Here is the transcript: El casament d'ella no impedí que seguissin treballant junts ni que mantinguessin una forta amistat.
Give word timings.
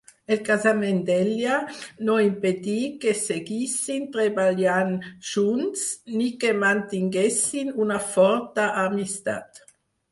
El 0.35 0.39
casament 0.45 1.01
d'ella 1.09 1.57
no 2.07 2.15
impedí 2.29 2.79
que 3.05 3.13
seguissin 3.19 4.09
treballant 4.17 4.91
junts 5.35 5.85
ni 6.19 6.33
que 6.45 6.57
mantinguessin 6.67 7.75
una 7.87 8.03
forta 8.17 8.69
amistat. 8.89 9.67